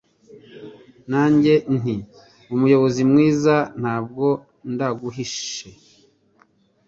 Nanjye 1.11 1.53
nti 1.77 1.95
Umuyobozi 2.53 3.01
mwiza 3.09 3.55
ntabwo 3.79 4.25
ndaguhishe 4.73 5.69